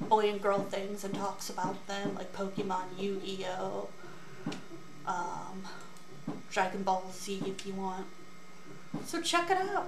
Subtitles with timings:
[0.00, 3.88] boy and girl things and talks about them, like Pokemon, Yu Gi Oh,
[5.06, 5.62] um,
[6.50, 8.06] Dragon Ball Z if you want.
[9.04, 9.86] So check it out.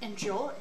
[0.00, 0.52] Enjoy.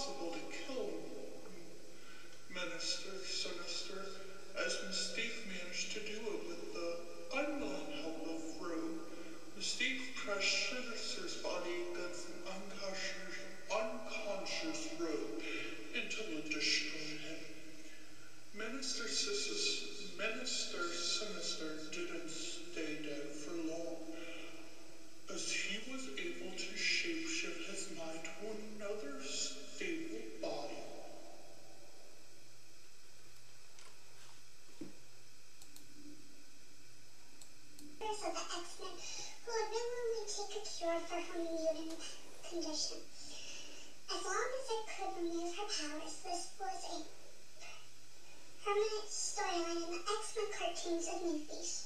[0.00, 0.88] possible to kill
[2.48, 4.00] Minister Sinister,
[4.56, 6.96] as Mystique managed to do it with the
[7.36, 8.96] unknown help of Rue.
[9.58, 13.36] Mystique crushed Sinister's body against an unconscious,
[13.68, 15.36] unconscious Rue
[15.94, 17.40] until it destroyed him.
[18.54, 19.84] Minister Sinister,
[20.16, 21.89] Minister Sinister
[40.80, 42.00] cure for her mutant
[42.48, 42.96] condition.
[44.08, 46.96] As long as it could remove her powers, this was a
[48.64, 51.84] permanent storyline in the X-Men cartoons and movies.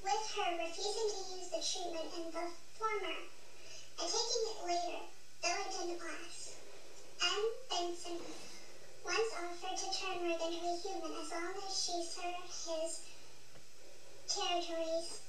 [0.00, 3.20] With her refusing to use the treatment in the former
[4.00, 5.00] and taking it later,
[5.44, 6.56] though it didn't last.
[7.20, 7.40] M.
[7.68, 8.16] Bison
[9.04, 12.96] once offered to turn Morgan into a human as long as she served his
[14.26, 15.23] territories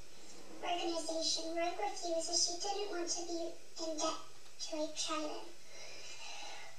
[0.66, 1.54] organization.
[1.54, 3.54] Rogue refused as she didn't want to be
[3.86, 4.18] in debt
[4.66, 5.54] to a trident.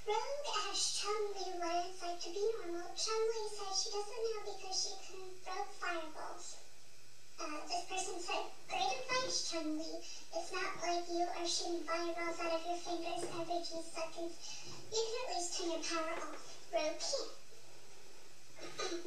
[0.07, 2.91] Rogue asked Chun-Li what it's like to be normal.
[2.99, 6.59] Chun-Li said she doesn't know because she can throw fireballs.
[7.39, 10.03] Uh, this person said, great advice, Chun-Li.
[10.35, 14.35] It's not like you are shooting fireballs out of your fingers every few seconds.
[14.91, 16.43] You can at least turn your power off.
[16.75, 17.31] Rogue can't.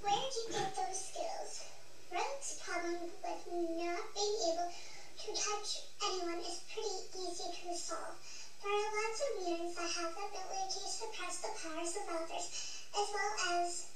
[0.00, 1.79] Where'd you get those skills?
[2.10, 8.18] Rogue's problem with not being able to touch anyone is pretty easy to solve.
[8.58, 12.50] There are lots of mutants that have the ability to suppress the powers of others,
[12.98, 13.86] as well as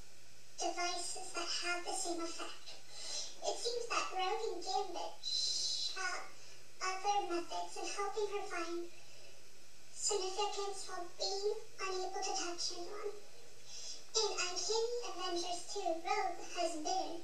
[0.63, 2.79] devices that have the same effect.
[3.51, 6.23] It seems that Rogue and Gambit shot
[6.87, 8.87] other methods in helping her find
[9.91, 11.51] significance while being
[11.83, 13.11] unable to touch anyone.
[14.15, 17.19] In Uncanny Avengers 2, Rogue has been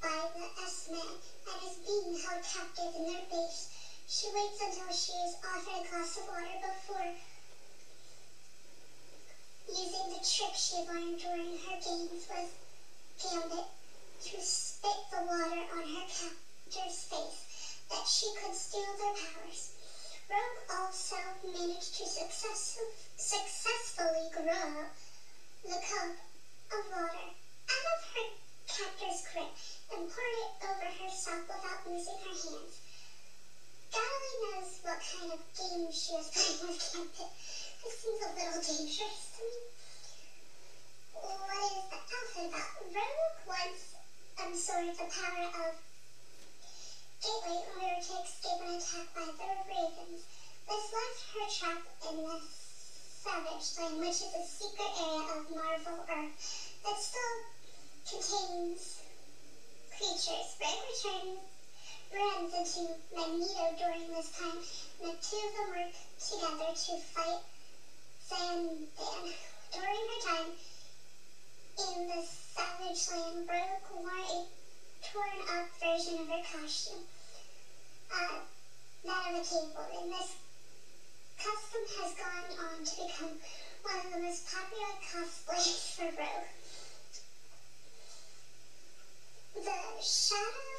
[0.00, 1.12] by the S-Men
[1.48, 3.68] and is being held captive in their base.
[4.08, 7.12] She waits until she is offered a glass of water before
[9.68, 12.48] using the trick she learned during her games with
[13.22, 13.64] Gambit
[14.24, 19.68] to spit the water on her captor's face that she could steal their powers.
[20.28, 22.76] Rogue also managed to success-
[23.16, 24.86] successfully grow
[25.62, 26.12] the cup
[26.72, 27.26] of water
[27.68, 28.24] out of her
[28.66, 29.48] captor's grip
[29.92, 32.74] and poured it over herself without losing her hands.
[33.90, 37.30] God only knows what kind of game she was playing with Gambit.
[37.82, 39.58] This seems a little dangerous to me.
[41.14, 42.70] What is the outfit about?
[42.86, 43.82] Rogue once
[44.38, 45.74] absorbed the power of
[47.20, 50.22] Gateway in order to escape an attack by the Ravens.
[50.70, 52.40] This left her trapped in the
[53.20, 57.36] Savage Land, which is a secret area of Marvel Earth that still
[58.08, 58.99] contains
[60.00, 60.56] creatures.
[60.58, 61.44] Red returns
[62.10, 64.56] runs into Magneto during this time,
[64.98, 67.40] and the two of them work together to fight
[68.24, 68.88] Zandan.
[69.70, 70.52] During her time
[71.78, 74.42] in the Savage Land, Rogue wore a
[75.04, 77.04] torn up version of her costume,
[78.10, 78.38] uh,
[79.04, 80.34] that of a and this
[81.36, 83.36] custom has gone on to become
[83.82, 86.48] one of the most popular cosplays for Rogue.
[89.52, 90.70] The Shadow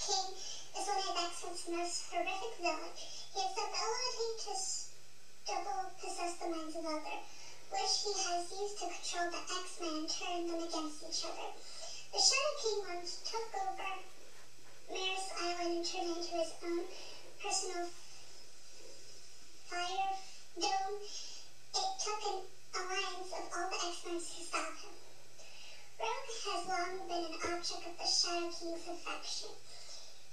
[0.00, 0.32] King
[0.74, 2.98] is one of X-Men's most horrific villains.
[3.32, 4.88] He has the ability to s-
[5.46, 6.32] double possess
[7.00, 11.50] which he has used to control the X-Men and turn them against each other.
[12.12, 13.92] The Shadow King once took over
[14.90, 16.84] Muir Island and turned it into his own
[17.40, 17.88] personal
[19.70, 20.12] fire
[20.60, 20.98] dome.
[21.00, 22.38] It took an
[22.74, 24.94] alliance of all the X-Men to stop him.
[26.00, 29.52] Rogue has long been an object of the Shadow King's affection.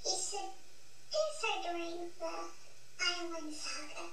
[0.04, 2.36] He seduced her during the
[2.98, 4.10] Island Saga,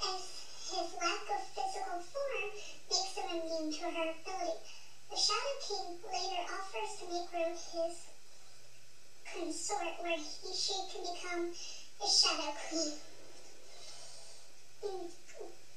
[0.00, 0.33] as
[0.74, 2.50] his lack of physical form
[2.90, 4.58] makes him immune to her ability.
[5.10, 7.94] The Shadow King later offers to make Rogue his
[9.24, 11.46] consort, where he, she can become
[12.00, 12.90] the Shadow Queen.
[14.82, 15.06] Mm,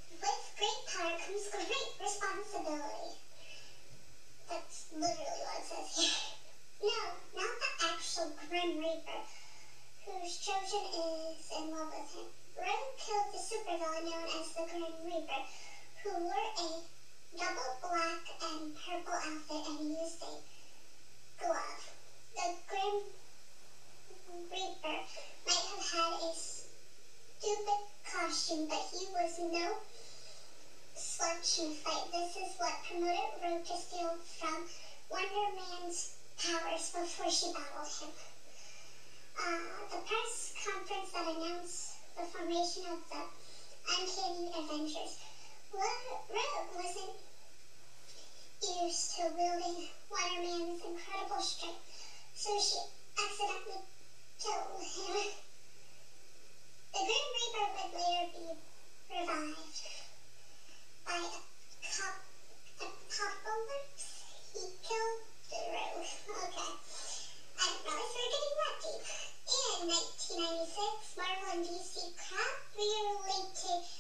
[0.10, 3.14] With great power comes great responsibility.
[4.50, 6.34] That's literally what it says here.
[6.82, 7.00] No,
[7.38, 9.22] not the actual Grim Reaper,
[10.06, 12.47] whose Trojan is in love with him.
[12.58, 15.42] Rogue killed the supervillain known as the Grim Reaper,
[16.02, 16.82] who wore a
[17.38, 20.34] double black and purple outfit and used a
[21.38, 21.84] glove.
[22.36, 23.04] The Grim
[24.50, 24.98] Reaper
[25.46, 29.78] might have had a stupid costume, but he was no
[30.96, 32.12] slouch in fight.
[32.12, 34.66] This is what promoted Rogue to steal from
[35.12, 38.10] Wonder Man's powers before she battled him.
[39.38, 39.60] Uh,
[39.92, 41.87] the press conference that announced
[42.18, 43.22] the formation of the
[43.94, 45.22] uncanny Avengers.
[45.72, 47.14] Rogue wasn't
[48.58, 51.78] used to wielding Wonder Man's incredible strength,
[52.34, 52.74] so she
[53.22, 53.86] accidentally
[54.42, 55.30] killed him.
[56.94, 58.46] The Grim Reaper would later be
[59.14, 59.78] revived
[61.06, 61.40] by a,
[61.86, 62.18] cop,
[62.82, 64.26] a apocalypse.
[64.54, 65.22] He killed
[65.52, 66.06] the rogue.
[66.38, 66.72] Okay.
[67.60, 69.37] I'm really forgetting that deep
[69.76, 72.88] in 1996, Marvel and DC Crap, we
[73.52, 73.97] to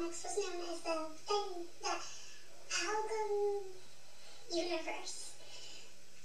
[0.00, 0.96] next person is the
[1.28, 1.92] thing, the
[2.72, 3.68] Amalgam
[4.48, 5.36] universe.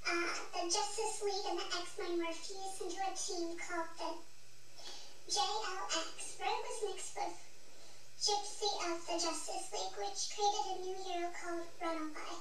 [0.07, 4.11] Uh, the Justice League and the X-Men were fused into a team called the
[5.27, 6.39] JLX.
[6.39, 7.35] Red was mixed with
[8.15, 12.35] Gypsy of the Justice League, which created a new hero called Runaway.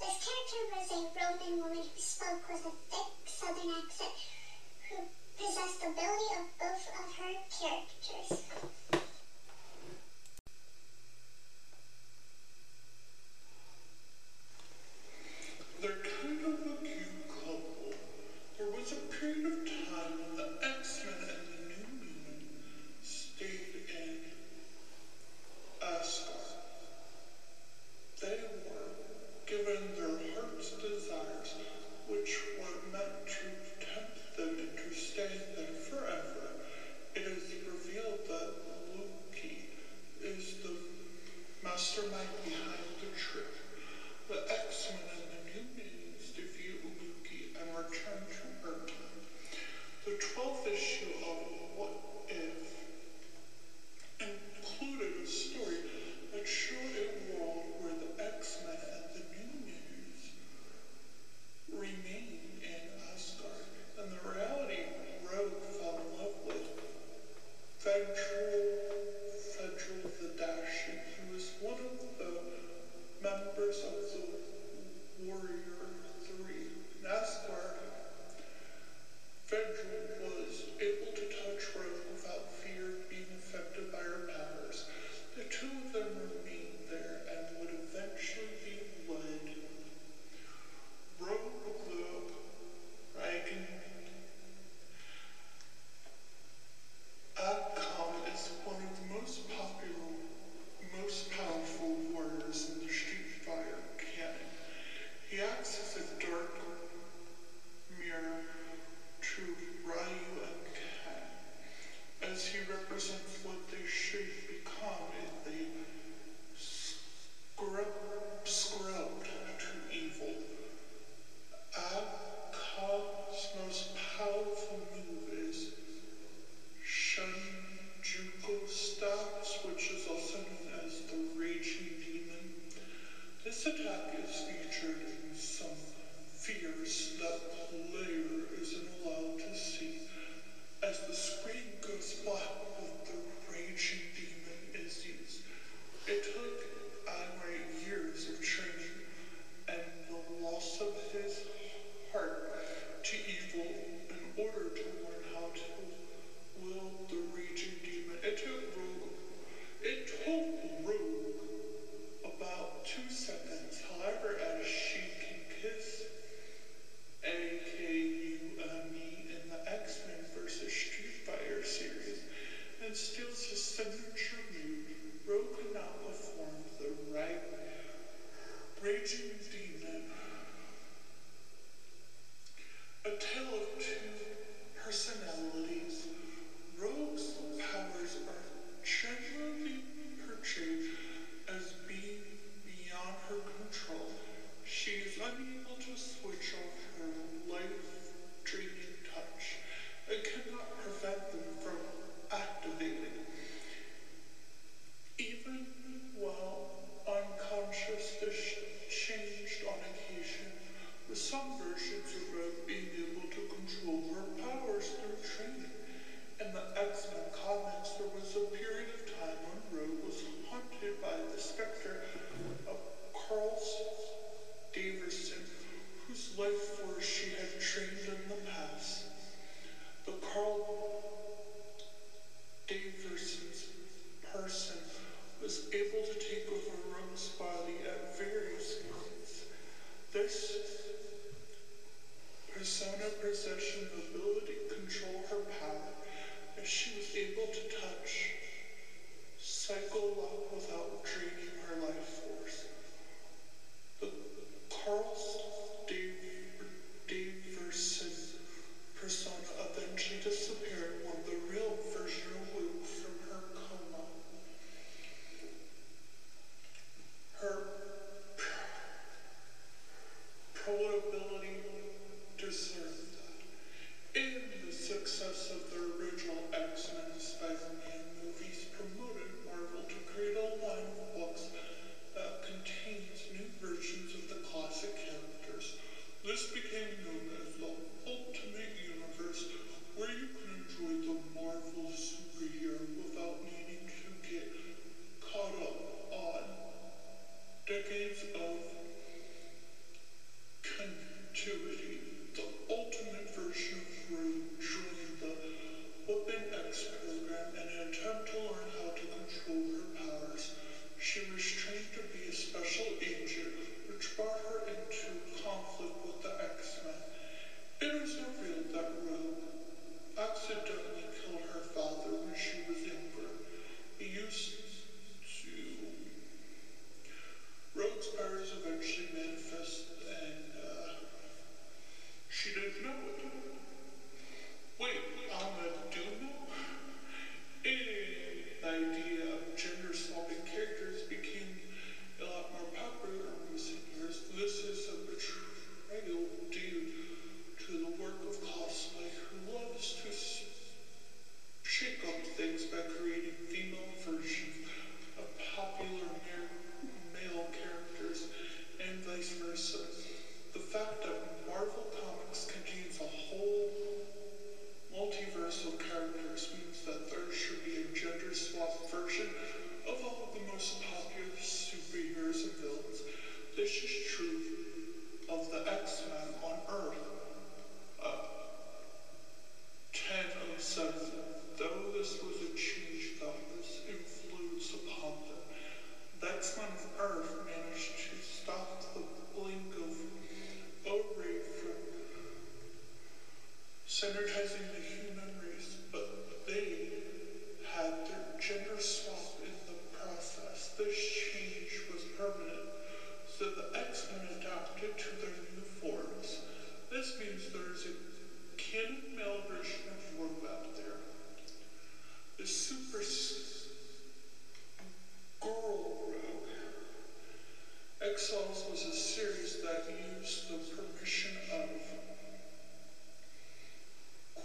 [0.00, 4.16] This character was a Roman woman who spoke with a thick southern accent,
[4.88, 4.96] who
[5.36, 9.01] possessed the ability of both of her characters.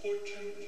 [0.08, 0.67] Quantum